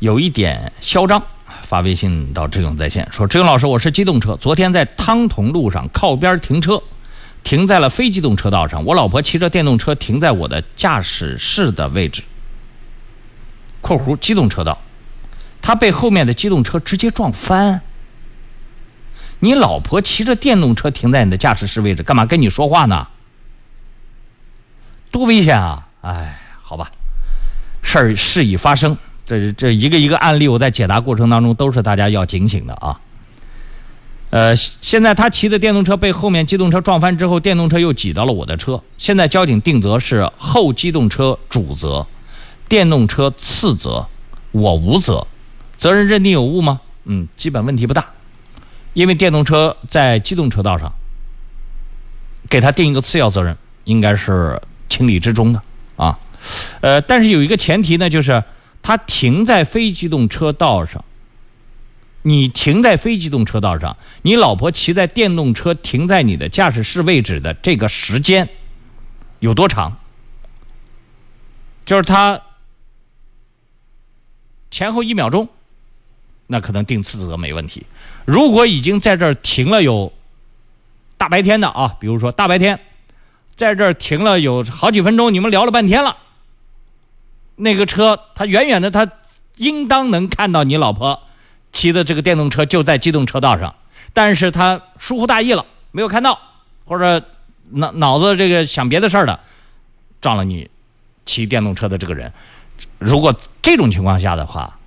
[0.00, 1.22] 有一点嚣张，
[1.62, 6.82] 发微信到志勇在线说：“志勇老师，我是机动车，昨天在汤同路上靠边停车，
[7.44, 8.82] 停在了非机动车道上。
[8.86, 12.22] 我老婆骑着电动车停在我的驾驶室的位置
[13.82, 14.78] （括弧机动车道），
[15.60, 17.82] 她被后面的机动车直接撞翻。
[19.40, 23.06] 你老婆骑着电动车停在你的驾驶室位置，干嘛跟你说话呢？
[25.10, 25.88] 多危险啊！
[26.00, 26.90] 哎，好吧，
[27.82, 28.96] 事儿事已发生。”
[29.38, 32.98] 这这一个一个案例，我在解答过程当中都是大家要警醒的啊。
[34.30, 38.82] 呃，现在他骑的电动车被后面机动车撞翻之后，电动车又挤到了我的车。
[38.98, 42.06] 现在交警定责是后机动车主责，
[42.68, 44.08] 电动车次责，
[44.50, 45.24] 我无责，
[45.78, 46.80] 责任认定有误吗？
[47.04, 48.06] 嗯，基本问题不大，
[48.94, 50.92] 因为电动车在机动车道上，
[52.48, 55.62] 给他定一个次要责任，应该是情理之中的
[55.94, 56.18] 啊。
[56.80, 58.42] 呃，但是有一个前提呢，就是。
[58.82, 61.04] 他停在非机动车道上，
[62.22, 68.48] 你停在非机动车道上，你老婆骑在电动车停在你的驾驶室位置的这个时间
[69.38, 69.98] 有多长？
[71.86, 72.40] 就是他
[74.70, 75.48] 前后一秒钟，
[76.46, 77.84] 那可能定次责没问题。
[78.24, 80.12] 如果已经在这儿停了有
[81.16, 82.78] 大白天的啊，比如说大白天，
[83.56, 86.16] 在这儿停了有好几分钟，你们聊了半天了。
[87.60, 89.06] 那个车，他远远的，他
[89.56, 91.20] 应当能看到你老婆
[91.72, 93.74] 骑的这个电动车就在机动车道上，
[94.14, 96.38] 但是他疏忽大意了，没有看到，
[96.86, 97.22] 或者
[97.72, 99.38] 脑脑子这个想别的事儿的，
[100.22, 100.70] 撞了你
[101.26, 102.32] 骑电动车的这个人。
[102.98, 104.78] 如果这种情况下的话，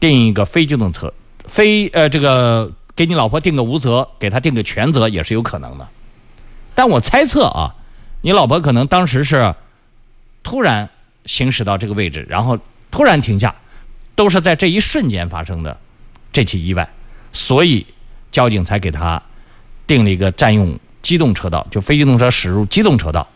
[0.00, 1.12] 定一个非机动车，
[1.44, 5.86] 非呃这个给你老婆定个无责，给他定个全责也是有可能的。
[6.74, 7.74] 但我猜测啊，
[8.22, 9.54] 你老婆可能当时是
[10.42, 10.88] 突然。
[11.24, 12.58] 行驶到这个位置，然后
[12.90, 13.54] 突然停下，
[14.14, 15.78] 都是在这一瞬间发生的
[16.32, 16.88] 这起意外，
[17.32, 17.86] 所以
[18.30, 19.22] 交警才给他
[19.86, 23.28] 定了一个占用机动车道，就非机动车驶入机动车道，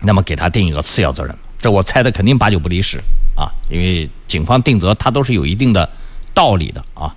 [0.00, 1.34] 那么给他定一个次要责任。
[1.60, 2.96] 这我猜的肯定八九不离十
[3.36, 5.90] 啊，因为警方定责他都是有一定的
[6.32, 7.14] 道理的啊。